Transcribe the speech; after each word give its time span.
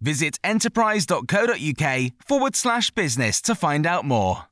Visit 0.00 0.38
enterprise.co.uk 0.44 2.12
forward 2.26 2.56
slash 2.56 2.90
business 2.92 3.40
to 3.42 3.54
find 3.54 3.86
out 3.86 4.04
more. 4.04 4.44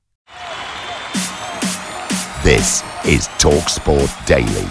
This 2.42 2.82
is 3.04 3.28
TalkSport 3.38 4.26
Daily. 4.26 4.68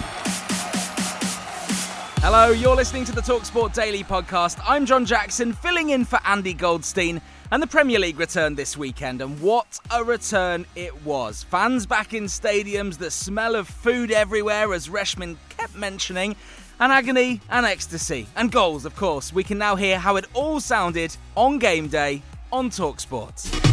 Hello, 2.20 2.50
you're 2.50 2.74
listening 2.74 3.04
to 3.04 3.12
the 3.12 3.20
Talksport 3.20 3.72
Daily 3.72 4.02
podcast. 4.02 4.58
I'm 4.66 4.84
John 4.84 5.06
Jackson, 5.06 5.52
filling 5.52 5.90
in 5.90 6.04
for 6.04 6.18
Andy 6.24 6.54
Goldstein. 6.54 7.20
And 7.52 7.62
the 7.62 7.68
Premier 7.68 8.00
League 8.00 8.18
returned 8.18 8.56
this 8.56 8.76
weekend, 8.76 9.22
and 9.22 9.40
what 9.40 9.78
a 9.92 10.02
return 10.02 10.66
it 10.74 11.04
was. 11.04 11.44
Fans 11.44 11.86
back 11.86 12.14
in 12.14 12.24
stadiums, 12.24 12.98
the 12.98 13.12
smell 13.12 13.54
of 13.54 13.68
food 13.68 14.10
everywhere, 14.10 14.72
as 14.74 14.88
Reshmin 14.88 15.36
kept 15.56 15.76
mentioning, 15.76 16.34
and 16.80 16.92
agony 16.92 17.40
and 17.50 17.66
ecstasy. 17.66 18.26
And 18.36 18.50
goals, 18.50 18.84
of 18.84 18.96
course. 18.96 19.32
We 19.32 19.44
can 19.44 19.58
now 19.58 19.76
hear 19.76 19.98
how 19.98 20.16
it 20.16 20.26
all 20.34 20.60
sounded 20.60 21.16
on 21.36 21.58
game 21.58 21.88
day 21.88 22.22
on 22.52 22.70
Talksport. 22.70 23.66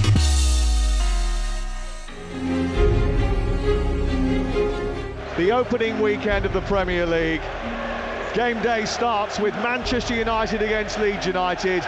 the 5.38 5.52
opening 5.52 6.00
weekend 6.00 6.46
of 6.46 6.54
the 6.54 6.62
Premier 6.62 7.08
League. 7.08 7.42
Game 8.36 8.62
day 8.62 8.86
starts 8.86 9.40
with 9.40 9.54
Manchester 9.56 10.14
United 10.16 10.62
against 10.62 11.00
Leeds 11.00 11.26
United. 11.26 11.84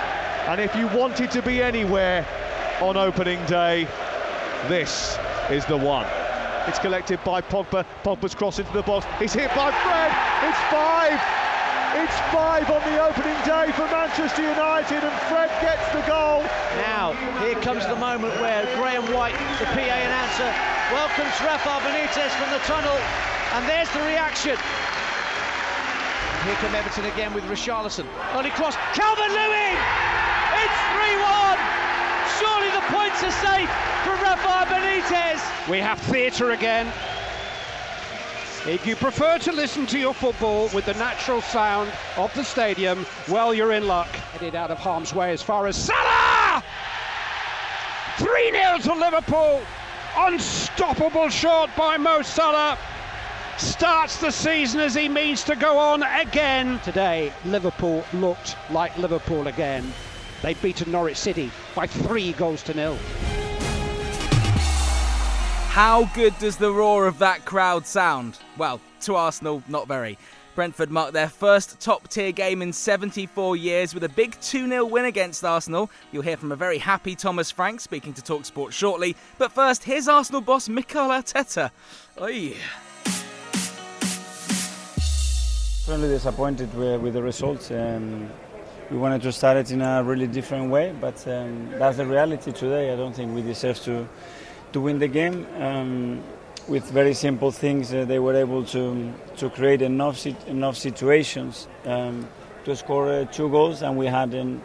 And 0.47 0.59
if 0.59 0.75
you 0.75 0.88
wanted 0.88 1.30
to 1.31 1.43
be 1.43 1.61
anywhere 1.61 2.27
on 2.81 2.97
opening 2.97 3.43
day, 3.45 3.88
this 4.67 5.17
is 5.52 5.63
the 5.66 5.77
one. 5.77 6.08
It's 6.67 6.80
collected 6.80 7.23
by 7.23 7.41
Pogba. 7.41 7.85
Pogba's 8.03 8.33
cross 8.33 8.58
into 8.58 8.73
the 8.73 8.81
box. 8.81 9.05
He's 9.19 9.33
hit 9.33 9.53
by 9.53 9.69
Fred. 9.85 10.09
It's 10.49 10.61
five. 10.73 11.21
It's 12.02 12.19
five 12.33 12.66
on 12.73 12.81
the 12.91 12.97
opening 12.99 13.38
day 13.45 13.71
for 13.77 13.85
Manchester 13.88 14.41
United, 14.41 14.99
and 14.99 15.16
Fred 15.30 15.47
gets 15.61 15.86
the 15.93 16.02
goal. 16.09 16.43
Now, 16.89 17.13
here 17.39 17.55
comes 17.61 17.86
the 17.86 17.95
moment 17.95 18.33
where 18.41 18.66
Graham 18.75 19.05
White, 19.13 19.38
the 19.61 19.66
PA 19.71 19.80
announcer, 19.80 20.49
welcomes 20.91 21.31
Rafa 21.39 21.80
Benitez 21.86 22.33
from 22.36 22.49
the 22.52 22.59
tunnel, 22.66 22.97
and 23.53 23.69
there's 23.69 23.89
the 23.93 24.02
reaction. 24.02 24.58
Here 26.43 26.55
come 26.59 26.76
Everton 26.76 27.05
again 27.05 27.33
with 27.33 27.45
Richarlison. 27.45 28.05
Only 28.33 28.49
cross. 28.49 28.76
Calvert-Lewin! 28.93 29.77
It's 30.59 30.80
3-1! 30.97 31.95
Surely 32.55 32.71
the 32.71 32.86
points 32.88 33.21
are 33.21 33.32
safe 33.32 33.70
for 34.05 34.14
Rafa 34.23 34.73
Benitez. 34.73 35.70
We 35.70 35.80
have 35.80 35.99
theatre 35.99 36.52
again. 36.52 36.88
If 38.66 38.88
you 38.88 38.95
prefer 38.95 39.38
to 39.39 39.52
listen 39.52 39.86
to 39.88 39.99
your 39.99 40.14
football 40.14 40.70
with 40.73 40.86
the 40.86 40.94
natural 40.94 41.42
sound 41.42 41.92
of 42.15 42.33
the 42.33 42.45
stadium, 42.45 43.05
well, 43.27 43.54
you're 43.54 43.73
in 43.73 43.88
luck. 43.88 44.08
Headed 44.08 44.55
out 44.55 44.71
of 44.71 44.77
harm's 44.77 45.14
way 45.14 45.33
as 45.33 45.42
far 45.42 45.67
as 45.67 45.76
Salah! 45.76 46.64
3 48.20 48.52
0 48.52 48.77
to 48.83 48.94
Liverpool. 48.94 49.61
Unstoppable 50.17 51.27
shot 51.27 51.76
by 51.76 51.98
Mo 51.98 52.21
Salah. 52.21 52.77
Starts 53.58 54.17
the 54.21 54.32
season 54.32 54.80
as 54.80 54.95
he 54.95 55.10
means 55.10 55.44
to 55.44 55.58
go 55.58 55.77
on 55.77 56.04
again. 56.04 56.80
Today, 56.86 57.33
Liverpool 57.44 58.05
looked 58.14 58.55
like 58.70 58.98
Liverpool 58.98 59.48
again. 59.48 59.94
They've 60.45 60.61
beaten 60.61 60.92
Norwich 60.92 61.17
City 61.17 61.50
by 61.73 61.88
three 61.88 62.33
goals 62.33 62.61
to 62.66 62.76
nil. 62.76 63.00
How 65.70 66.08
good 66.14 66.38
does 66.38 66.56
the 66.58 66.72
roar 66.72 67.08
of 67.08 67.17
that 67.17 67.45
crowd 67.45 67.88
sound? 67.88 68.38
Well, 68.56 68.80
to 69.02 69.16
Arsenal, 69.16 69.64
not 69.67 69.88
very. 69.88 70.20
Brentford 70.54 70.92
marked 70.92 71.14
their 71.14 71.30
first 71.30 71.80
top 71.80 72.10
tier 72.10 72.32
game 72.32 72.61
in 72.61 72.73
74 72.73 73.58
years 73.58 73.95
with 73.95 74.04
a 74.04 74.10
big 74.10 74.39
2 74.39 74.67
0 74.67 74.86
win 74.86 75.06
against 75.06 75.44
Arsenal. 75.44 75.89
You'll 76.11 76.22
hear 76.22 76.38
from 76.38 76.52
a 76.52 76.56
very 76.56 76.77
happy 76.77 77.16
Thomas 77.16 77.50
Frank 77.50 77.82
speaking 77.82 78.14
to 78.14 78.22
Talksport 78.22 78.72
shortly. 78.72 79.16
But 79.39 79.52
first, 79.52 79.83
here's 79.83 80.08
Arsenal 80.08 80.42
boss 80.42 80.70
Mikel 80.70 81.08
Arteta. 81.08 81.72
Oy. 82.22 82.54
Certainly 85.86 86.10
disappointed 86.10 86.72
with, 86.76 87.02
with 87.02 87.16
the 87.16 87.23
results. 87.23 87.72
Um, 87.72 88.30
we 88.91 88.97
wanted 88.97 89.21
to 89.23 89.31
start 89.31 89.57
it 89.57 89.71
in 89.71 89.81
a 89.81 90.03
really 90.03 90.27
different 90.27 90.69
way, 90.69 90.93
but 90.99 91.27
um, 91.27 91.69
that's 91.71 91.97
the 91.97 92.05
reality 92.05 92.51
today. 92.51 92.93
I 92.93 92.95
don't 92.95 93.15
think 93.15 93.33
we 93.33 93.41
deserve 93.41 93.79
to 93.81 94.07
to 94.73 94.81
win 94.81 94.99
the 94.99 95.07
game. 95.07 95.47
Um, 95.59 96.21
with 96.67 96.89
very 96.91 97.13
simple 97.13 97.51
things, 97.51 97.93
uh, 97.93 98.05
they 98.05 98.19
were 98.19 98.35
able 98.35 98.63
to 98.65 99.11
to 99.37 99.49
create 99.49 99.81
enough 99.81 100.17
sit- 100.17 100.47
enough 100.47 100.77
situations 100.77 101.67
um, 101.85 102.27
to 102.65 102.75
score 102.75 103.11
uh, 103.11 103.25
two 103.25 103.49
goals, 103.49 103.81
and 103.81 103.97
we 103.97 104.05
had 104.05 104.33
an, 104.33 104.61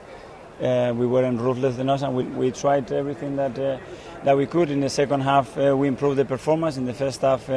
uh, 0.60 0.92
we 0.94 1.06
weren't 1.06 1.41
ruthless 1.41 1.78
enough, 1.78 2.02
and 2.02 2.14
we, 2.14 2.25
we 2.25 2.50
tried 2.50 2.91
everything 2.92 3.37
that 3.37 3.58
uh, 3.58 3.78
that 4.25 4.37
we 4.37 4.47
could. 4.47 4.70
In 4.70 4.81
the 4.81 4.91
second 4.91 5.22
half, 5.22 5.56
uh, 5.56 5.75
we 5.76 5.88
improved 5.88 6.19
the 6.19 6.25
performance. 6.26 6.76
In 6.76 6.84
the 6.84 6.94
first 6.94 7.22
half. 7.22 7.48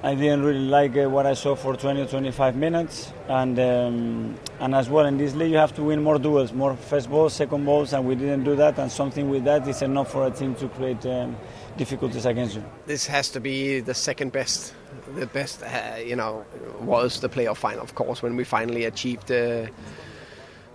I 0.00 0.14
didn't 0.14 0.44
really 0.44 0.60
like 0.60 0.96
uh, 0.96 1.10
what 1.10 1.26
I 1.26 1.34
saw 1.34 1.56
for 1.56 1.74
20 1.74 2.02
or 2.02 2.06
25 2.06 2.54
minutes, 2.54 3.12
and 3.28 3.58
um, 3.58 4.38
and 4.60 4.72
as 4.72 4.88
well 4.88 5.06
in 5.06 5.18
this 5.18 5.34
league 5.34 5.50
you 5.50 5.56
have 5.56 5.74
to 5.74 5.82
win 5.82 6.04
more 6.04 6.20
duels, 6.20 6.52
more 6.52 6.76
first 6.76 7.10
balls, 7.10 7.34
second 7.34 7.64
balls, 7.64 7.92
and 7.92 8.06
we 8.06 8.14
didn't 8.14 8.44
do 8.44 8.54
that. 8.54 8.78
And 8.78 8.92
something 8.92 9.28
with 9.28 9.42
that 9.44 9.66
is 9.66 9.82
enough 9.82 10.12
for 10.12 10.24
a 10.24 10.30
team 10.30 10.54
to 10.56 10.68
create 10.68 11.04
um, 11.04 11.36
difficulties 11.76 12.26
against 12.26 12.54
you. 12.54 12.64
This 12.86 13.08
has 13.08 13.28
to 13.30 13.40
be 13.40 13.80
the 13.80 13.94
second 13.94 14.30
best. 14.30 14.72
The 15.16 15.26
best, 15.26 15.64
uh, 15.64 15.96
you 15.98 16.14
know, 16.14 16.44
was 16.80 17.18
the 17.18 17.28
playoff 17.28 17.56
final, 17.56 17.82
of 17.82 17.96
course, 17.96 18.22
when 18.22 18.36
we 18.36 18.44
finally 18.44 18.84
achieved 18.84 19.32
uh, 19.32 19.66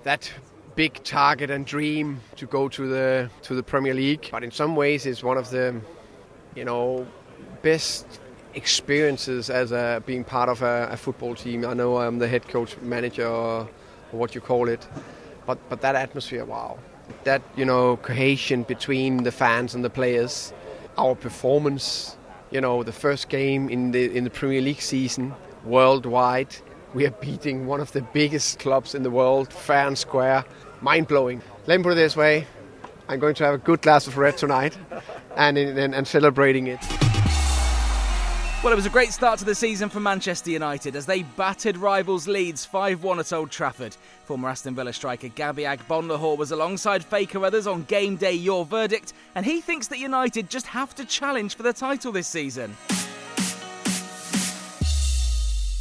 that 0.03 0.29
big 0.75 1.01
target 1.06 1.50
and 1.50 1.66
dream 1.66 2.19
to 2.35 2.45
go 2.45 2.67
to 2.67 2.88
the 2.88 3.29
to 3.44 3.56
the 3.56 3.63
Premier 3.63 3.94
League. 3.94 4.28
But 4.31 4.44
in 4.44 4.51
some 4.51 4.75
ways, 4.75 5.06
it's 5.06 5.23
one 5.23 5.38
of 5.38 5.50
the, 5.50 5.79
you 6.56 6.66
know, 6.66 7.07
best 7.62 8.19
experiences 8.56 9.50
as 9.50 9.72
a, 9.72 10.02
being 10.06 10.24
part 10.24 10.50
of 10.50 10.62
a, 10.62 10.90
a, 10.91 10.97
football 10.97 11.36
team. 11.36 11.66
I 11.66 11.74
know 11.74 11.97
I'm 11.97 12.19
the 12.19 12.28
head 12.28 12.47
coach, 12.47 12.78
manager, 12.81 13.28
or, 13.28 13.68
what 14.12 14.36
you 14.36 14.41
call 14.41 14.69
it, 14.69 14.88
but 15.47 15.58
but 15.69 15.81
that 15.81 15.96
atmosphere, 15.96 16.46
wow, 16.46 16.78
that 17.24 17.42
you 17.56 17.66
know 17.66 17.97
cohesion 17.97 18.62
between 18.62 19.24
the 19.24 19.31
fans 19.31 19.74
and 19.74 19.83
the 19.83 19.89
players, 19.89 20.54
our 21.00 21.16
performance, 21.16 22.16
you 22.51 22.62
know, 22.62 22.83
the 22.83 22.92
first 22.92 23.30
game 23.30 23.69
in 23.69 23.92
the 23.92 24.16
in 24.16 24.24
the 24.24 24.30
Premier 24.30 24.62
League 24.62 24.81
season 24.81 25.33
worldwide, 25.66 26.56
we 26.94 27.06
are 27.07 27.12
beating 27.12 27.66
one 27.66 27.81
of 27.81 27.92
the 27.92 28.01
biggest 28.13 28.60
clubs 28.60 28.94
in 28.94 29.01
the 29.01 29.10
world, 29.10 29.51
fair 29.51 29.88
and 29.88 29.98
square, 29.98 30.45
mind 30.81 31.07
blowing. 31.07 31.42
Let 31.66 31.77
me 31.80 31.83
put 31.83 31.94
it 31.94 31.95
this 31.95 32.16
way. 32.16 32.45
I'm 33.07 33.19
going 33.19 33.36
to 33.36 33.45
have 33.45 33.56
a 33.56 33.57
good 33.57 33.81
glass 33.81 34.07
of 34.07 34.18
red 34.18 34.38
tonight 34.38 34.77
and, 35.36 35.57
and, 35.57 35.94
and 35.94 36.07
celebrating 36.07 36.68
it. 36.68 37.02
Well, 38.63 38.71
it 38.71 38.77
was 38.77 38.86
a 38.86 38.89
great 38.89 39.12
start 39.12 39.39
to 39.39 39.45
the 39.45 39.54
season 39.54 39.89
for 39.89 40.00
Manchester 40.00 40.50
United 40.50 40.95
as 40.95 41.06
they 41.06 41.24
battered 41.24 41.75
rivals 41.75 42.30
Leeds 42.30 42.63
5 42.63 43.04
1 43.04 43.19
at 43.19 43.33
Old 43.33 43.51
Trafford. 43.51 43.94
Former 44.24 44.48
Aston 44.48 44.74
Villa 44.74 44.94
striker 44.94 45.27
Gabby 45.27 45.63
Agbonlahor 45.63 46.38
was 46.38 46.51
alongside 46.51 47.04
Faker 47.04 47.44
Others 47.44 47.68
on 47.68 47.83
game 47.83 48.15
day 48.15 48.31
Your 48.31 48.63
Verdict, 48.63 49.12
and 49.36 49.45
he 49.45 49.60
thinks 49.60 49.89
that 49.89 50.00
United 50.00 50.50
just 50.50 50.65
have 50.68 50.95
to 50.95 51.04
challenge 51.04 51.56
for 51.56 51.63
the 51.63 51.74
title 51.74 52.13
this 52.13 52.30
season. 52.30 52.74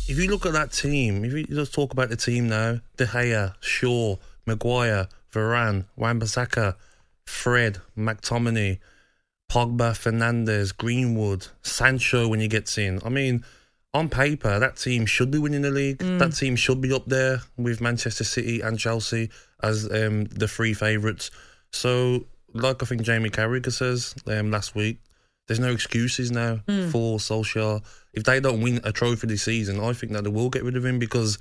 If 0.09 0.19
you 0.19 0.29
look 0.29 0.45
at 0.45 0.53
that 0.55 0.73
team, 0.73 1.25
if 1.25 1.33
you 1.33 1.45
just 1.45 1.73
talk 1.73 1.93
about 1.93 2.09
the 2.09 2.17
team 2.17 2.49
now, 2.49 2.81
De 2.97 3.07
Gea, 3.07 3.55
Shaw, 3.61 4.17
Maguire, 4.45 5.07
Varane, 5.33 5.85
Wan-Bissaka, 5.95 6.75
Fred, 7.27 7.79
McTominay, 7.97 8.81
Pogba, 9.53 9.95
Fernandez, 9.95 10.73
Greenwood, 10.73 11.49
Sancho 11.63 12.27
when 12.27 12.41
he 12.41 12.49
gets 12.49 12.79
in. 12.79 13.01
I 13.05 13.11
mean, 13.11 13.45
on 13.93 14.09
paper, 14.09 14.59
that 14.59 14.77
team 14.77 15.05
should 15.05 15.31
be 15.31 15.37
winning 15.37 15.61
the 15.61 15.71
league. 15.71 15.99
Mm. 15.99 16.19
That 16.19 16.33
team 16.35 16.57
should 16.57 16.81
be 16.81 16.91
up 16.91 17.05
there 17.05 17.43
with 17.59 17.83
Manchester 17.83 18.25
City 18.25 18.63
and 18.63 18.79
Chelsea 18.79 19.29
as 19.63 19.85
um, 19.93 20.25
the 20.25 20.49
three 20.49 20.73
favourites. 20.73 21.31
So, 21.71 22.25
like 22.55 22.83
I 22.83 22.87
think 22.87 23.03
Jamie 23.03 23.29
Carragher 23.29 23.71
says 23.71 24.15
um, 24.27 24.51
last 24.51 24.75
week, 24.75 25.01
there's 25.49 25.61
no 25.61 25.71
excuses 25.71 26.31
now 26.31 26.61
Mm. 26.67 26.91
for 26.91 27.19
Solskjaer. 27.19 27.83
If 28.15 28.25
they 28.25 28.41
don't 28.41 28.63
win 28.63 28.81
a 28.85 28.93
trophy 28.93 29.27
this 29.27 29.43
season, 29.43 29.81
I 29.81 29.93
think 29.93 30.13
that 30.13 30.25
they 30.25 30.31
will 30.31 30.49
get 30.49 30.65
rid 30.65 30.77
of 30.77 30.85
him 30.87 30.99
because 30.99 31.39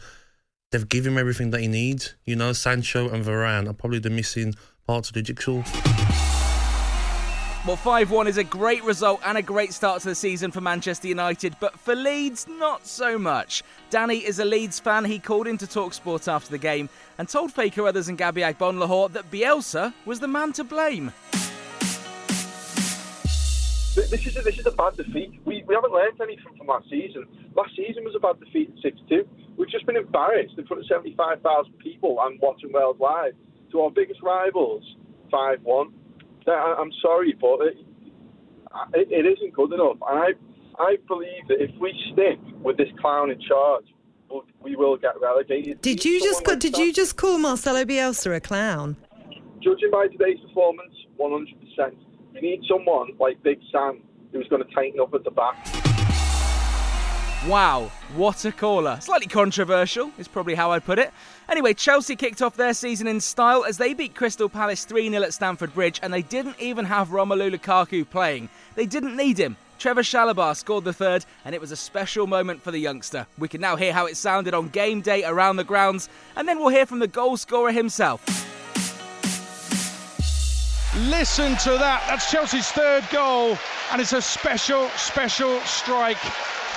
they've 0.71 0.89
given 0.89 1.13
him 1.13 1.17
everything 1.17 1.51
that 1.51 1.61
he 1.61 1.69
needs. 1.69 2.13
You 2.25 2.35
know, 2.35 2.51
Sancho 2.51 3.07
and 3.09 3.23
Varane 3.23 3.69
are 3.69 3.73
probably 3.73 3.99
the 3.99 4.09
missing 4.09 4.55
parts 4.85 5.07
of 5.07 5.13
the 5.13 5.21
jigsaw. 5.21 5.63
Well, 7.67 7.75
5 7.75 8.09
1 8.09 8.25
is 8.25 8.37
a 8.37 8.43
great 8.43 8.83
result 8.83 9.21
and 9.23 9.37
a 9.37 9.41
great 9.43 9.71
start 9.71 10.01
to 10.01 10.07
the 10.07 10.15
season 10.15 10.49
for 10.49 10.61
Manchester 10.61 11.07
United, 11.07 11.55
but 11.59 11.79
for 11.79 11.95
Leeds, 11.95 12.47
not 12.47 12.87
so 12.87 13.19
much. 13.19 13.61
Danny 13.91 14.17
is 14.17 14.39
a 14.39 14.45
Leeds 14.45 14.79
fan. 14.79 15.05
He 15.05 15.19
called 15.19 15.47
into 15.47 15.67
Talksport 15.67 16.27
after 16.27 16.49
the 16.49 16.57
game 16.57 16.89
and 17.19 17.29
told 17.29 17.53
Faker 17.53 17.85
Others 17.85 18.07
and 18.07 18.17
Gabby 18.17 18.41
Agbonlahor 18.41 19.13
that 19.13 19.29
Bielsa 19.29 19.93
was 20.05 20.19
the 20.19 20.27
man 20.27 20.53
to 20.53 20.63
blame. 20.63 21.13
This 23.93 24.25
is 24.25 24.35
a, 24.37 24.41
this 24.41 24.57
is 24.57 24.65
a 24.65 24.71
bad 24.71 24.97
defeat. 24.97 25.39
We, 25.45 25.63
we 25.67 25.75
haven't 25.75 25.93
learned 25.93 26.19
anything 26.19 26.57
from 26.57 26.65
last 26.65 26.89
season. 26.89 27.27
Last 27.55 27.75
season 27.75 28.03
was 28.03 28.15
a 28.15 28.19
bad 28.19 28.39
defeat 28.39 28.73
at 28.75 28.81
6 28.81 28.97
2. 29.07 29.29
We've 29.57 29.69
just 29.69 29.85
been 29.85 29.97
embarrassed 29.97 30.55
in 30.57 30.65
front 30.65 30.81
of 30.81 30.87
75,000 30.87 31.77
people 31.77 32.17
and 32.23 32.39
watching 32.41 32.71
live 32.71 33.33
to 33.71 33.81
our 33.81 33.91
biggest 33.91 34.23
rivals 34.23 34.83
5 35.29 35.61
1. 35.61 35.93
I'm 36.47 36.91
sorry, 37.01 37.35
but 37.39 37.61
it, 37.61 37.77
it, 38.93 39.11
it 39.11 39.25
isn't 39.37 39.53
good 39.53 39.73
enough. 39.73 39.97
And 40.09 40.19
I, 40.19 40.29
I 40.79 40.97
believe 41.07 41.47
that 41.49 41.61
if 41.61 41.71
we 41.79 41.93
stick 42.13 42.39
with 42.63 42.77
this 42.77 42.89
clown 42.99 43.31
in 43.31 43.39
charge, 43.41 43.85
we 44.61 44.75
will 44.75 44.97
get 44.97 45.19
relegated. 45.21 45.81
Did 45.81 46.05
you 46.05 46.19
just 46.19 46.45
Someone 46.45 46.53
like 46.53 46.59
did 46.59 46.77
you 46.77 46.93
just 46.93 47.17
call 47.17 47.37
Marcelo 47.37 47.83
Bielsa 47.83 48.35
a 48.35 48.39
clown? 48.39 48.95
Judging 49.61 49.91
by 49.91 50.07
today's 50.07 50.39
performance, 50.47 50.93
100%. 51.19 51.95
We 52.33 52.41
need 52.41 52.61
someone 52.67 53.09
like 53.19 53.41
Big 53.43 53.59
Sam 53.71 54.01
who's 54.31 54.47
going 54.47 54.63
to 54.63 54.73
tighten 54.73 54.99
up 54.99 55.13
at 55.13 55.23
the 55.23 55.31
back. 55.31 55.55
Wow, 57.47 57.91
what 58.15 58.45
a 58.45 58.51
caller. 58.51 58.99
Slightly 59.01 59.25
controversial, 59.25 60.11
is 60.19 60.27
probably 60.27 60.53
how 60.53 60.73
I'd 60.73 60.85
put 60.85 60.99
it. 60.99 61.11
Anyway, 61.49 61.73
Chelsea 61.73 62.15
kicked 62.15 62.39
off 62.39 62.55
their 62.55 62.75
season 62.75 63.07
in 63.07 63.19
style 63.19 63.65
as 63.65 63.79
they 63.79 63.95
beat 63.95 64.13
Crystal 64.13 64.47
Palace 64.47 64.85
3 64.85 65.09
0 65.09 65.23
at 65.23 65.33
Stamford 65.33 65.73
Bridge, 65.73 65.99
and 66.03 66.13
they 66.13 66.21
didn't 66.21 66.55
even 66.59 66.85
have 66.85 67.07
Romelu 67.07 67.51
Lukaku 67.51 68.07
playing. 68.07 68.47
They 68.75 68.85
didn't 68.85 69.17
need 69.17 69.39
him. 69.39 69.57
Trevor 69.79 70.03
Chalobah 70.03 70.55
scored 70.55 70.83
the 70.83 70.93
third, 70.93 71.25
and 71.43 71.55
it 71.55 71.61
was 71.61 71.71
a 71.71 71.75
special 71.75 72.27
moment 72.27 72.61
for 72.61 72.69
the 72.69 72.77
youngster. 72.77 73.25
We 73.39 73.47
can 73.47 73.59
now 73.59 73.75
hear 73.75 73.91
how 73.91 74.05
it 74.05 74.17
sounded 74.17 74.53
on 74.53 74.69
game 74.69 75.01
day 75.01 75.23
around 75.23 75.55
the 75.55 75.63
grounds, 75.63 76.09
and 76.35 76.47
then 76.47 76.59
we'll 76.59 76.69
hear 76.69 76.85
from 76.85 76.99
the 76.99 77.07
goal 77.07 77.37
scorer 77.37 77.71
himself. 77.71 78.23
Listen 81.09 81.57
to 81.57 81.71
that. 81.71 82.03
That's 82.07 82.29
Chelsea's 82.29 82.71
third 82.71 83.03
goal, 83.11 83.57
and 83.91 83.99
it's 83.99 84.13
a 84.13 84.21
special, 84.21 84.89
special 84.89 85.59
strike 85.61 86.19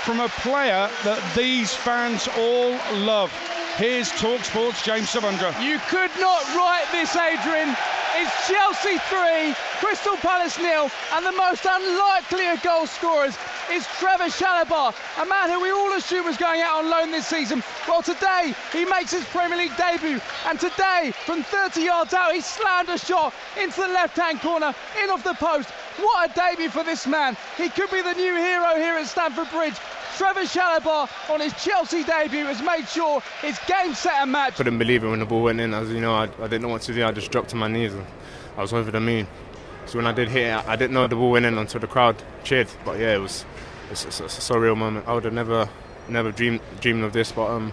from 0.05 0.21
a 0.21 0.29
player 0.45 0.91
that 1.03 1.35
these 1.35 1.73
fans 1.73 2.29
all 2.37 2.77
love. 2.93 3.33
Here's 3.77 4.13
Talksport's 4.13 4.85
James 4.85 5.09
Savundra. 5.09 5.49
You 5.65 5.81
could 5.89 6.11
not 6.21 6.45
write 6.55 6.85
this, 6.93 7.17
Adrian. 7.17 7.75
It's 8.17 8.47
Chelsea 8.47 8.99
3, 9.09 9.55
Crystal 9.81 10.17
Palace 10.19 10.59
nil, 10.59 10.91
and 11.15 11.25
the 11.25 11.33
most 11.33 11.67
unlikely 11.69 12.49
of 12.49 12.63
goal 12.63 12.87
scorers 12.87 13.35
is 13.73 13.87
Trevor 13.99 14.29
Chalobah, 14.29 14.95
a 15.21 15.27
man 15.27 15.51
who 15.51 15.61
we 15.61 15.71
all 15.71 15.93
assume 15.95 16.27
was 16.27 16.37
going 16.37 16.61
out 16.61 16.85
on 16.85 16.91
loan 16.91 17.11
this 17.11 17.27
season. 17.27 17.63
Well, 17.89 18.03
today 18.03 18.55
he 18.73 18.85
makes 18.85 19.11
his 19.11 19.25
Premier 19.25 19.57
League 19.57 19.77
debut, 19.77 20.21
and 20.47 20.61
today, 20.61 21.13
from 21.25 21.43
30 21.43 21.81
yards 21.81 22.15
out, 22.15 22.33
he 22.33 22.43
slammed 22.43 22.91
a 22.91 22.99
shot 22.99 23.35
into 23.61 23.81
the 23.81 23.89
left-hand 23.89 24.41
corner, 24.41 24.73
in 25.03 25.11
off 25.11 25.25
the 25.25 25.35
post. 25.35 25.71
What 25.99 26.31
a 26.31 26.35
debut 26.35 26.69
for 26.69 26.85
this 26.85 27.07
man! 27.07 27.37
He 27.57 27.69
could 27.69 27.91
be 27.91 28.03
the 28.03 28.15
new 28.15 28.37
hero 28.37 28.77
here 28.77 28.95
at 28.95 29.07
Stamford 29.07 29.51
Bridge. 29.51 29.75
Trevor 30.17 30.43
Chalobah 30.43 31.09
on 31.31 31.41
his 31.41 31.53
Chelsea 31.55 32.05
debut 32.05 32.45
has 32.45 32.63
made 32.63 32.87
sure 32.89 33.21
it's 33.43 33.59
game, 33.67 33.95
set, 33.95 34.15
and 34.15 34.31
match. 34.31 34.55
couldn't 34.55 34.79
believe 34.79 35.03
it 35.03 35.09
when 35.09 35.19
the 35.19 35.27
ball 35.27 35.43
went 35.43 35.61
in. 35.61 35.75
As 35.75 35.91
you 35.91 36.01
know, 36.01 36.15
I, 36.15 36.25
I 36.41 36.47
didn't 36.47 36.63
know 36.63 36.69
what 36.69 36.83
to 36.83 36.95
do. 36.95 37.05
I 37.05 37.11
just 37.11 37.33
dropped 37.33 37.51
to 37.51 37.57
my 37.57 37.67
knees. 37.67 37.93
And 37.93 38.07
I 38.57 38.63
was 38.63 38.73
over 38.73 38.91
the 38.93 39.01
moon. 39.01 39.27
So 39.87 39.99
when 39.99 40.07
I 40.07 40.13
did 40.13 40.29
hit 40.29 40.47
it, 40.47 40.69
I 40.69 40.77
didn't 40.77 40.95
know 40.95 41.07
the 41.09 41.17
ball 41.17 41.33
went 41.33 41.47
in 41.47 41.59
until 41.59 41.81
the 41.81 41.89
crowd 41.89 42.23
cheered. 42.45 42.69
But 42.85 43.01
yeah, 43.01 43.17
it 43.17 43.19
was 43.19 43.45
it's, 43.91 44.05
it's, 44.05 44.21
it's 44.21 44.39
a 44.39 44.53
surreal 44.53 44.77
moment. 44.77 45.09
I 45.09 45.15
would 45.15 45.25
have 45.25 45.33
never, 45.33 45.69
never 46.09 46.31
dreamed 46.31 46.61
dreamed 46.81 47.03
of 47.03 47.13
this. 47.13 47.33
But 47.33 47.51
um, 47.51 47.73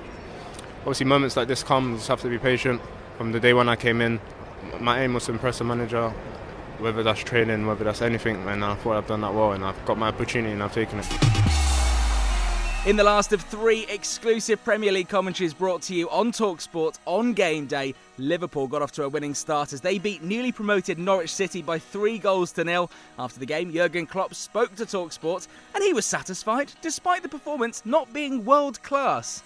obviously, 0.79 1.05
moments 1.05 1.37
like 1.37 1.47
this 1.47 1.61
come. 1.61 1.91
You 1.91 1.97
just 1.97 2.07
have 2.07 2.21
to 2.21 2.29
be 2.29 2.39
patient. 2.39 2.81
From 3.17 3.33
the 3.33 3.39
day 3.39 3.53
when 3.53 3.69
I 3.69 3.75
came 3.75 4.01
in, 4.01 4.19
my 4.79 5.01
aim 5.03 5.13
was 5.13 5.25
to 5.25 5.31
impress 5.31 5.59
the 5.59 5.63
manager, 5.63 6.09
whether 6.79 7.03
that's 7.03 7.19
training, 7.19 7.67
whether 7.67 7.83
that's 7.83 8.01
anything. 8.01 8.37
And 8.47 8.65
I 8.65 8.73
thought 8.75 8.97
I've 8.97 9.07
done 9.07 9.21
that 9.21 9.33
well, 9.33 9.51
and 9.51 9.63
I've 9.63 9.85
got 9.85 9.99
my 9.99 10.07
opportunity, 10.07 10.53
and 10.53 10.63
I've 10.63 10.73
taken 10.73 10.99
it. 10.99 11.50
In 12.83 12.95
the 12.95 13.03
last 13.03 13.31
of 13.31 13.41
three 13.41 13.85
exclusive 13.89 14.63
Premier 14.63 14.91
League 14.91 15.07
commentaries 15.07 15.53
brought 15.53 15.83
to 15.83 15.93
you 15.93 16.09
on 16.09 16.31
Talksport 16.31 16.97
on 17.05 17.33
game 17.33 17.67
day, 17.67 17.93
Liverpool 18.17 18.67
got 18.67 18.81
off 18.81 18.91
to 18.93 19.03
a 19.03 19.09
winning 19.09 19.35
start 19.35 19.71
as 19.71 19.81
they 19.81 19.99
beat 19.99 20.23
newly 20.23 20.51
promoted 20.51 20.97
Norwich 20.97 21.31
City 21.31 21.61
by 21.61 21.77
three 21.77 22.17
goals 22.17 22.51
to 22.53 22.63
nil. 22.63 22.89
After 23.19 23.39
the 23.39 23.45
game, 23.45 23.71
Jurgen 23.71 24.07
Klopp 24.07 24.33
spoke 24.33 24.73
to 24.77 24.85
Talksport 24.87 25.47
and 25.75 25.83
he 25.83 25.93
was 25.93 26.07
satisfied 26.07 26.71
despite 26.81 27.21
the 27.21 27.29
performance 27.29 27.83
not 27.85 28.11
being 28.13 28.43
world 28.45 28.81
class. 28.81 29.43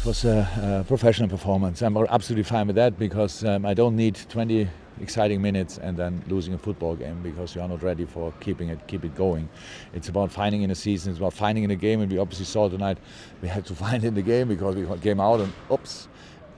It 0.00 0.04
was 0.04 0.26
a, 0.26 0.82
a 0.82 0.84
professional 0.86 1.30
performance. 1.30 1.80
I'm 1.80 1.96
absolutely 1.96 2.42
fine 2.42 2.66
with 2.66 2.76
that 2.76 2.98
because 2.98 3.42
um, 3.42 3.64
I 3.64 3.72
don't 3.72 3.96
need 3.96 4.18
20 4.28 4.68
exciting 5.00 5.40
minutes 5.40 5.78
and 5.78 5.96
then 5.96 6.22
losing 6.28 6.54
a 6.54 6.58
football 6.58 6.94
game 6.94 7.22
because 7.22 7.54
you 7.54 7.60
are 7.60 7.68
not 7.68 7.82
ready 7.82 8.04
for 8.04 8.32
keeping 8.40 8.68
it 8.68 8.86
keep 8.86 9.04
it 9.04 9.14
going. 9.14 9.48
It's 9.92 10.08
about 10.08 10.30
finding 10.30 10.62
in 10.62 10.70
a 10.70 10.74
season. 10.74 11.10
It's 11.10 11.18
about 11.18 11.32
finding 11.32 11.64
in 11.64 11.70
a 11.70 11.76
game, 11.76 12.00
and 12.00 12.10
we 12.10 12.18
obviously 12.18 12.46
saw 12.46 12.68
tonight 12.68 12.98
we 13.42 13.48
had 13.48 13.66
to 13.66 13.74
find 13.84 14.04
in 14.04 14.14
the 14.14 14.22
game 14.22 14.48
because 14.48 14.76
we 14.76 14.86
came 14.98 15.20
out 15.20 15.40
and 15.40 15.52
oops. 15.72 16.08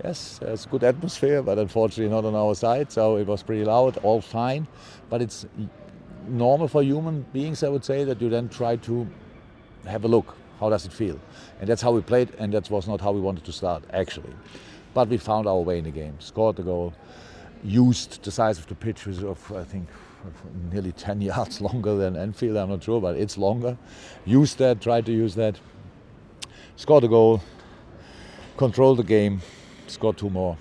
Yes, 0.02 0.38
there's 0.38 0.66
good 0.66 0.82
atmosphere, 0.82 1.42
but 1.42 1.58
unfortunately 1.58 2.12
not 2.12 2.24
on 2.24 2.34
our 2.34 2.54
side. 2.54 2.90
So 2.90 3.16
it 3.16 3.26
was 3.26 3.42
pretty 3.42 3.64
loud, 3.64 3.98
all 3.98 4.20
fine. 4.20 4.66
But 5.08 5.22
it's 5.22 5.46
normal 6.26 6.66
for 6.66 6.82
human 6.82 7.24
beings, 7.32 7.62
I 7.62 7.68
would 7.68 7.84
say, 7.84 8.02
that 8.04 8.20
you 8.20 8.28
then 8.28 8.48
try 8.48 8.76
to 8.76 9.06
have 9.86 10.04
a 10.04 10.08
look. 10.08 10.36
How 10.58 10.70
does 10.70 10.86
it 10.86 10.92
feel? 10.92 11.20
And 11.60 11.68
that's 11.68 11.82
how 11.82 11.92
we 11.92 12.00
played, 12.00 12.30
and 12.38 12.52
that 12.54 12.70
was 12.70 12.88
not 12.88 13.00
how 13.00 13.12
we 13.12 13.20
wanted 13.20 13.44
to 13.44 13.52
start, 13.52 13.84
actually. 13.92 14.32
But 14.94 15.08
we 15.08 15.18
found 15.18 15.46
our 15.46 15.60
way 15.60 15.78
in 15.78 15.84
the 15.84 15.90
game, 15.90 16.16
scored 16.20 16.56
the 16.56 16.62
goal, 16.62 16.94
used 17.62 18.22
the 18.22 18.30
size 18.30 18.58
of 18.58 18.66
the 18.66 18.74
pitch, 18.74 19.06
is 19.06 19.22
of, 19.22 19.52
I 19.52 19.64
think, 19.64 19.88
nearly 20.70 20.92
10 20.92 21.20
yards 21.30 21.60
longer 21.60 21.96
than 21.96 22.16
Anfield, 22.16 22.56
I'm 22.56 22.70
not 22.70 22.82
sure, 22.82 23.00
but 23.00 23.16
it's 23.16 23.38
longer. 23.38 23.76
Used 24.24 24.58
that, 24.58 24.80
tried 24.80 25.06
to 25.06 25.12
use 25.12 25.34
that, 25.36 25.58
scored 26.76 27.04
a 27.04 27.08
goal, 27.08 27.42
controlled 28.56 28.98
the 28.98 29.04
game, 29.04 29.40
scored 29.86 30.18
two 30.18 30.30
more. 30.30 30.56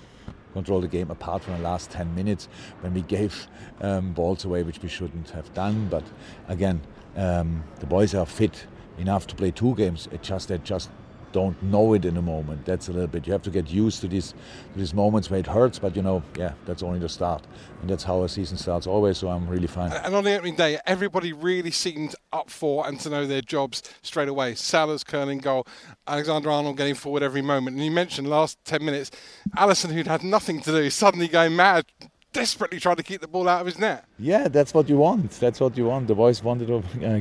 Control 0.52 0.82
the 0.82 0.88
game 0.88 1.10
apart 1.10 1.42
from 1.42 1.54
the 1.54 1.62
last 1.62 1.90
10 1.90 2.14
minutes 2.14 2.46
when 2.82 2.92
we 2.92 3.00
gave 3.00 3.48
um, 3.80 4.12
balls 4.12 4.44
away, 4.44 4.62
which 4.62 4.82
we 4.82 4.88
shouldn't 4.88 5.30
have 5.30 5.50
done. 5.54 5.88
But 5.88 6.04
again, 6.46 6.82
um, 7.16 7.64
the 7.80 7.86
boys 7.86 8.14
are 8.14 8.26
fit 8.26 8.66
enough 8.98 9.26
to 9.28 9.34
play 9.34 9.50
two 9.50 9.74
games. 9.74 10.08
It 10.12 10.22
just 10.22 10.48
they 10.48 10.58
just 10.58 10.90
don't 11.32 11.60
know 11.62 11.94
it 11.94 12.04
in 12.04 12.16
a 12.16 12.22
moment. 12.22 12.64
That's 12.64 12.88
a 12.88 12.92
little 12.92 13.08
bit. 13.08 13.26
You 13.26 13.32
have 13.32 13.42
to 13.42 13.50
get 13.50 13.70
used 13.70 14.00
to 14.02 14.08
these 14.08 14.32
to 14.72 14.78
these 14.78 14.94
moments 14.94 15.30
where 15.30 15.40
it 15.40 15.46
hurts. 15.46 15.78
But 15.78 15.96
you 15.96 16.02
know, 16.02 16.22
yeah, 16.38 16.52
that's 16.66 16.82
only 16.82 16.98
the 16.98 17.08
start, 17.08 17.42
and 17.80 17.90
that's 17.90 18.04
how 18.04 18.22
a 18.22 18.28
season 18.28 18.56
starts 18.56 18.86
always. 18.86 19.18
So 19.18 19.28
I'm 19.28 19.48
really 19.48 19.66
fine. 19.66 19.92
And 19.92 20.14
on 20.14 20.24
the 20.24 20.34
opening 20.34 20.56
day, 20.56 20.78
everybody 20.86 21.32
really 21.32 21.70
seemed 21.70 22.14
up 22.32 22.50
for 22.50 22.86
and 22.86 22.98
to 23.00 23.10
know 23.10 23.26
their 23.26 23.42
jobs 23.42 23.82
straight 24.02 24.28
away. 24.28 24.54
Salah's 24.54 25.04
curling 25.04 25.38
goal, 25.38 25.66
Alexander 26.06 26.50
Arnold 26.50 26.76
getting 26.76 26.94
forward 26.94 27.22
every 27.22 27.42
moment. 27.42 27.76
And 27.76 27.84
you 27.84 27.90
mentioned 27.90 28.28
last 28.28 28.58
10 28.64 28.84
minutes, 28.84 29.10
Alisson, 29.56 29.92
who'd 29.92 30.06
had 30.06 30.22
nothing 30.22 30.60
to 30.62 30.70
do, 30.70 30.90
suddenly 30.90 31.28
going 31.28 31.56
mad, 31.56 31.86
desperately 32.32 32.80
trying 32.80 32.96
to 32.96 33.02
keep 33.02 33.20
the 33.20 33.28
ball 33.28 33.48
out 33.48 33.60
of 33.60 33.66
his 33.66 33.78
net. 33.78 34.04
Yeah, 34.18 34.48
that's 34.48 34.74
what 34.74 34.88
you 34.88 34.96
want. 34.96 35.30
That's 35.32 35.60
what 35.60 35.76
you 35.76 35.86
want. 35.86 36.08
The 36.08 36.14
boys 36.14 36.42
wanted 36.42 36.68
to 36.68 37.06
uh, 37.06 37.20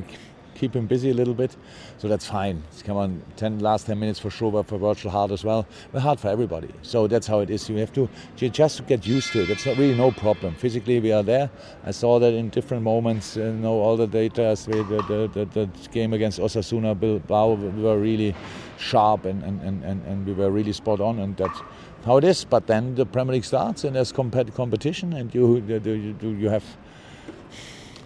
keep 0.61 0.75
him 0.75 0.85
busy 0.85 1.09
a 1.09 1.13
little 1.13 1.33
bit, 1.33 1.57
so 1.97 2.07
that's 2.07 2.27
fine. 2.27 2.61
It's 2.71 2.83
Come 2.83 2.97
on, 2.97 3.21
ten 3.35 3.59
last 3.59 3.87
ten 3.87 3.99
minutes 3.99 4.19
for 4.19 4.29
sure, 4.29 4.51
but 4.51 4.67
for 4.67 4.77
Virgil 4.77 5.09
hard 5.09 5.31
as 5.31 5.43
well. 5.43 5.65
But 5.91 6.01
hard 6.03 6.19
for 6.19 6.27
everybody. 6.27 6.69
So 6.83 7.07
that's 7.07 7.27
how 7.27 7.39
it 7.39 7.49
is. 7.49 7.67
You 7.69 7.77
have 7.77 7.93
to 7.93 8.07
just 8.35 8.85
get 8.87 9.07
used 9.07 9.33
to 9.33 9.41
it. 9.41 9.47
That's 9.47 9.65
not 9.65 9.77
really 9.77 9.97
no 9.97 10.11
problem. 10.11 10.53
Physically, 10.55 10.99
we 10.99 11.11
are 11.11 11.23
there. 11.23 11.49
I 11.83 11.91
saw 11.91 12.19
that 12.19 12.33
in 12.33 12.49
different 12.49 12.83
moments. 12.83 13.37
Uh, 13.37 13.41
you 13.41 13.51
know, 13.65 13.73
all 13.85 13.97
the 13.97 14.07
data. 14.07 14.55
The, 14.71 14.83
the, 14.83 15.29
the, 15.33 15.45
the 15.45 15.89
game 15.89 16.13
against 16.13 16.39
Osasuna 16.39 16.93
Bilbao, 16.99 17.53
we 17.53 17.81
were 17.81 17.99
really 17.99 18.35
sharp 18.77 19.25
and, 19.25 19.43
and, 19.43 19.61
and, 19.63 20.05
and 20.05 20.25
we 20.25 20.33
were 20.33 20.51
really 20.51 20.73
spot 20.73 20.99
on, 20.99 21.19
and 21.19 21.35
that's 21.37 21.59
how 22.05 22.17
it 22.17 22.23
is. 22.23 22.45
But 22.45 22.67
then 22.67 22.95
the 22.95 23.05
Premier 23.05 23.33
League 23.33 23.45
starts 23.45 23.83
and 23.83 23.95
there's 23.95 24.11
competition, 24.11 25.13
and 25.13 25.33
you 25.33 25.63
you, 25.67 26.29
you 26.43 26.49
have 26.49 26.65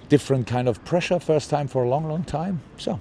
different 0.10 0.48
kind 0.48 0.68
of 0.68 0.84
pressure 0.86 1.20
first 1.20 1.50
time 1.50 1.68
for 1.68 1.84
a 1.84 1.90
long, 1.90 2.08
long 2.08 2.24
time. 2.24 2.62
So, 2.78 3.00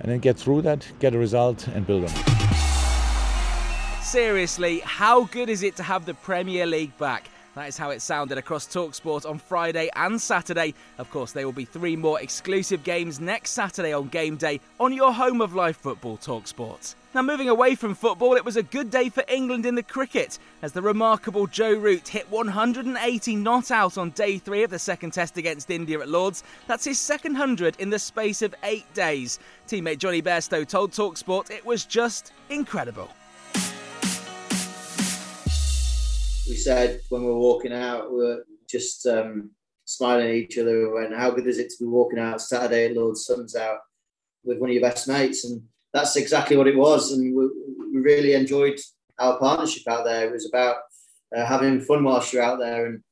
and 0.00 0.10
then 0.10 0.18
get 0.18 0.36
through 0.36 0.62
that, 0.62 0.86
get 0.98 1.14
a 1.14 1.18
result, 1.18 1.68
and 1.68 1.86
build 1.86 2.04
on 2.04 2.10
it. 2.10 4.02
Seriously, 4.02 4.80
how 4.80 5.24
good 5.24 5.50
is 5.50 5.62
it 5.62 5.76
to 5.76 5.82
have 5.82 6.06
the 6.06 6.14
Premier 6.14 6.66
League 6.66 6.96
back? 6.98 7.28
That 7.54 7.68
is 7.68 7.76
how 7.76 7.90
it 7.90 8.00
sounded 8.00 8.38
across 8.38 8.66
Talksport 8.66 9.28
on 9.28 9.38
Friday 9.38 9.90
and 9.96 10.20
Saturday. 10.20 10.74
Of 10.96 11.10
course, 11.10 11.32
there 11.32 11.44
will 11.44 11.52
be 11.52 11.64
three 11.64 11.96
more 11.96 12.20
exclusive 12.20 12.84
games 12.84 13.18
next 13.20 13.50
Saturday 13.50 13.92
on 13.92 14.08
game 14.08 14.36
day 14.36 14.60
on 14.78 14.92
your 14.92 15.12
home 15.12 15.40
of 15.40 15.54
live 15.54 15.76
football, 15.76 16.16
Talksport. 16.18 16.94
Now, 17.18 17.22
moving 17.22 17.48
away 17.48 17.74
from 17.74 17.96
football, 17.96 18.36
it 18.36 18.44
was 18.44 18.56
a 18.56 18.62
good 18.62 18.92
day 18.92 19.08
for 19.08 19.24
England 19.26 19.66
in 19.66 19.74
the 19.74 19.82
cricket 19.82 20.38
as 20.62 20.70
the 20.72 20.80
remarkable 20.80 21.48
Joe 21.48 21.74
Root 21.74 22.06
hit 22.06 22.30
180 22.30 23.34
not 23.34 23.72
out 23.72 23.98
on 23.98 24.10
day 24.10 24.38
three 24.38 24.62
of 24.62 24.70
the 24.70 24.78
second 24.78 25.10
test 25.10 25.36
against 25.36 25.68
India 25.68 25.98
at 25.98 26.08
Lords. 26.08 26.44
That's 26.68 26.84
his 26.84 27.00
second 27.00 27.34
hundred 27.34 27.74
in 27.80 27.90
the 27.90 27.98
space 27.98 28.40
of 28.40 28.54
eight 28.62 28.84
days. 28.94 29.40
Teammate 29.66 29.98
Jonny 29.98 30.22
Bairstow 30.22 30.64
told 30.64 30.92
Talksport 30.92 31.50
it 31.50 31.66
was 31.66 31.84
just 31.84 32.32
incredible. 32.50 33.10
we 36.48 36.54
said 36.54 37.00
when 37.08 37.22
we 37.22 37.32
were 37.32 37.40
walking 37.40 37.72
out, 37.72 38.12
we 38.12 38.18
were 38.18 38.44
just 38.70 39.04
um, 39.08 39.50
smiling 39.86 40.28
at 40.28 40.34
each 40.36 40.56
other. 40.56 40.86
We 40.86 41.00
went, 41.00 41.16
"How 41.16 41.32
good 41.32 41.48
is 41.48 41.58
it 41.58 41.70
to 41.70 41.76
be 41.80 41.86
walking 41.86 42.20
out 42.20 42.40
Saturday 42.40 42.86
at 42.86 42.94
Lord's 42.94 43.26
Sun's 43.26 43.56
out 43.56 43.78
with 44.44 44.58
one 44.60 44.70
of 44.70 44.74
your 44.74 44.88
best 44.88 45.08
mates?" 45.08 45.44
And 45.44 45.62
that's 45.98 46.16
exactly 46.16 46.56
what 46.56 46.68
it 46.68 46.76
was. 46.76 47.12
And 47.12 47.34
we, 47.34 47.48
we 47.92 48.00
really 48.00 48.34
enjoyed 48.34 48.78
our 49.18 49.38
partnership 49.38 49.88
out 49.88 50.04
there. 50.04 50.28
It 50.28 50.32
was 50.32 50.48
about 50.48 50.76
uh, 51.36 51.44
having 51.44 51.80
fun 51.80 52.04
whilst 52.04 52.32
you're 52.32 52.42
out 52.42 52.58
there 52.58 52.86
and 52.86 53.02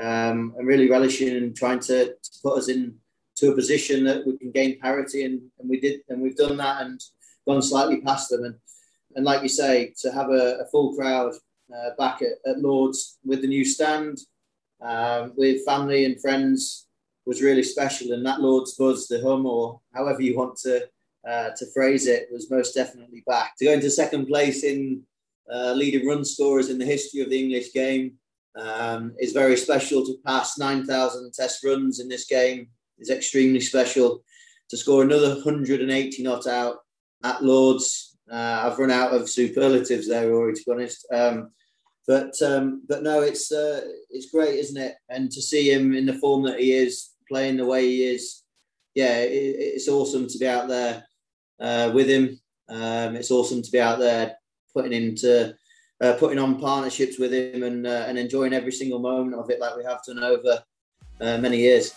um, 0.00 0.54
and 0.56 0.66
really 0.66 0.90
relishing 0.90 1.36
and 1.36 1.54
trying 1.54 1.78
to, 1.80 2.06
to, 2.06 2.30
put 2.42 2.56
us 2.56 2.68
in 2.68 2.94
to 3.36 3.52
a 3.52 3.54
position 3.54 4.04
that 4.04 4.26
we 4.26 4.38
can 4.38 4.50
gain 4.50 4.80
parity. 4.80 5.24
And, 5.24 5.42
and 5.58 5.68
we 5.68 5.80
did, 5.80 6.00
and 6.08 6.22
we've 6.22 6.36
done 6.36 6.56
that 6.56 6.80
and 6.80 6.98
gone 7.46 7.60
slightly 7.60 8.00
past 8.00 8.30
them. 8.30 8.44
And 8.44 8.54
and 9.14 9.26
like 9.26 9.42
you 9.42 9.50
say, 9.50 9.92
to 10.00 10.10
have 10.10 10.30
a, 10.30 10.60
a 10.60 10.66
full 10.72 10.94
crowd 10.96 11.34
uh, 11.74 11.90
back 11.98 12.22
at, 12.22 12.50
at, 12.50 12.60
Lords 12.60 13.18
with 13.22 13.42
the 13.42 13.48
new 13.48 13.66
stand, 13.66 14.18
um, 14.80 15.34
with 15.36 15.64
family 15.66 16.06
and 16.06 16.20
friends, 16.20 16.86
was 17.26 17.42
really 17.42 17.62
special. 17.62 18.12
And 18.12 18.24
that 18.24 18.40
Lords 18.40 18.74
buzz, 18.74 19.08
the 19.08 19.20
hum, 19.20 19.44
or 19.44 19.80
however 19.94 20.22
you 20.22 20.36
want 20.36 20.56
to 20.60 20.88
uh, 21.28 21.50
to 21.56 21.66
phrase 21.72 22.06
it, 22.06 22.28
was 22.32 22.50
most 22.50 22.74
definitely 22.74 23.22
back. 23.26 23.54
To 23.58 23.64
go 23.64 23.72
into 23.72 23.90
second 23.90 24.26
place 24.26 24.64
in 24.64 25.02
uh, 25.52 25.72
leading 25.72 26.06
run 26.06 26.24
scorers 26.24 26.70
in 26.70 26.78
the 26.78 26.84
history 26.84 27.20
of 27.20 27.30
the 27.30 27.38
English 27.38 27.72
game 27.72 28.14
um, 28.58 29.14
is 29.18 29.32
very 29.32 29.56
special. 29.56 30.04
To 30.04 30.16
pass 30.26 30.58
9,000 30.58 31.32
test 31.32 31.64
runs 31.64 32.00
in 32.00 32.08
this 32.08 32.26
game 32.26 32.68
is 32.98 33.10
extremely 33.10 33.60
special. 33.60 34.24
To 34.70 34.76
score 34.76 35.02
another 35.02 35.34
180 35.34 36.22
not 36.22 36.46
out 36.46 36.78
at 37.24 37.44
Lords, 37.44 38.16
uh, 38.30 38.62
I've 38.64 38.78
run 38.78 38.90
out 38.90 39.12
of 39.12 39.28
superlatives 39.28 40.08
there, 40.08 40.30
Rory, 40.30 40.54
to 40.54 40.62
be 40.64 40.72
honest. 40.72 41.06
Um, 41.12 41.50
but 42.06 42.34
um, 42.42 42.82
but 42.88 43.04
no, 43.04 43.20
it's 43.20 43.52
uh, 43.52 43.82
it's 44.10 44.30
great, 44.30 44.58
isn't 44.58 44.80
it? 44.80 44.96
And 45.08 45.30
to 45.30 45.40
see 45.40 45.72
him 45.72 45.94
in 45.94 46.06
the 46.06 46.14
form 46.14 46.42
that 46.44 46.58
he 46.58 46.72
is, 46.72 47.10
playing 47.28 47.58
the 47.58 47.66
way 47.66 47.86
he 47.86 48.04
is, 48.04 48.42
yeah, 48.94 49.18
it, 49.18 49.30
it's 49.30 49.88
awesome 49.88 50.26
to 50.26 50.38
be 50.38 50.48
out 50.48 50.66
there 50.66 51.04
uh, 51.62 51.90
with 51.94 52.08
him. 52.08 52.38
Um, 52.68 53.16
it's 53.16 53.30
awesome 53.30 53.62
to 53.62 53.70
be 53.70 53.80
out 53.80 53.98
there 53.98 54.36
putting 54.74 54.92
into 54.92 55.54
uh, 56.00 56.14
putting 56.14 56.38
on 56.38 56.58
partnerships 56.58 57.18
with 57.18 57.32
him 57.32 57.62
and 57.62 57.86
uh, 57.86 58.04
and 58.08 58.18
enjoying 58.18 58.52
every 58.52 58.72
single 58.72 58.98
moment 58.98 59.34
of 59.36 59.48
it, 59.50 59.60
like 59.60 59.76
we 59.76 59.84
have 59.84 60.02
done 60.04 60.22
over 60.22 60.62
uh, 61.20 61.38
many 61.38 61.58
years. 61.58 61.92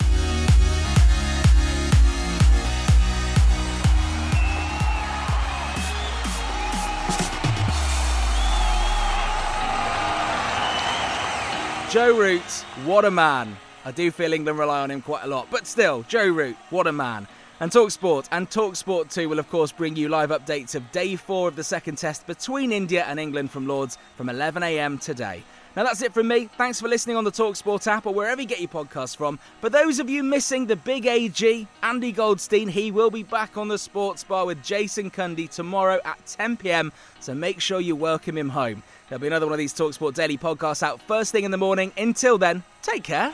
Joe 11.90 12.18
Root, 12.18 12.42
what 12.84 13.06
a 13.06 13.12
man. 13.12 13.56
I 13.86 13.92
do 13.92 14.12
feel 14.12 14.34
England 14.34 14.60
rely 14.60 14.82
on 14.82 14.92
him 14.92 15.02
quite 15.02 15.24
a 15.24 15.28
lot, 15.28 15.48
but 15.50 15.66
still, 15.66 16.04
Joe 16.10 16.28
Root, 16.28 16.58
what 16.70 16.88
a 16.88 16.92
man. 16.92 17.26
And 17.62 17.72
Talksport 17.72 18.28
and 18.34 18.50
Talksport 18.50 19.14
2 19.14 19.30
will, 19.30 19.40
of 19.40 19.50
course, 19.50 19.72
bring 19.72 19.96
you 19.96 20.10
live 20.10 20.30
updates 20.30 20.76
of 20.76 20.92
day 20.92 21.16
four 21.16 21.48
of 21.48 21.56
the 21.56 21.64
second 21.64 21.98
test 21.98 22.28
between 22.28 22.74
India 22.74 23.06
and 23.08 23.18
England 23.18 23.50
from 23.50 23.66
Lords 23.66 23.98
from 24.18 24.28
11am 24.28 25.00
today. 25.00 25.42
Now 25.78 25.84
that's 25.84 26.02
it 26.02 26.14
from 26.14 26.28
me. 26.28 26.50
Thanks 26.58 26.82
for 26.82 26.90
listening 26.90 27.16
on 27.16 27.24
the 27.24 27.32
Talksport 27.32 27.88
app 27.88 28.06
or 28.06 28.14
wherever 28.14 28.42
you 28.42 28.48
get 28.48 28.60
your 28.60 28.70
podcasts 28.70 29.16
from. 29.16 29.40
For 29.62 29.70
those 29.70 30.00
of 30.00 30.10
you 30.10 30.22
missing 30.22 30.66
the 30.66 30.76
big 30.76 31.06
AG, 31.06 31.68
Andy 31.82 32.12
Goldstein, 32.12 32.68
he 32.68 32.92
will 32.92 33.10
be 33.10 33.24
back 33.24 33.58
on 33.58 33.70
the 33.70 33.78
Sports 33.78 34.26
Bar 34.26 34.46
with 34.46 34.62
Jason 34.62 35.10
Cundy 35.10 35.50
tomorrow 35.50 36.00
at 36.04 36.26
10 36.28 36.58
pm. 36.58 36.92
So 37.22 37.34
make 37.34 37.62
sure 37.62 37.80
you 37.80 37.96
welcome 37.96 38.38
him 38.38 38.50
home. 38.50 38.84
There'll 39.08 39.22
be 39.22 39.28
another 39.28 39.46
one 39.46 39.54
of 39.54 39.60
these 39.60 39.74
Talksport 39.74 40.14
daily 40.14 40.38
podcasts 40.38 40.84
out 40.84 41.02
first 41.02 41.32
thing 41.32 41.46
in 41.46 41.52
the 41.52 41.58
morning. 41.58 41.94
Until 41.98 42.38
then, 42.38 42.64
take 42.82 43.04
care. 43.04 43.34